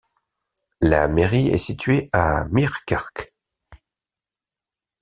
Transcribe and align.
La 0.79 1.07
mairie 1.07 1.49
est 1.49 1.59
située 1.59 2.09
à 2.11 2.45
Meerkerk. 2.49 3.35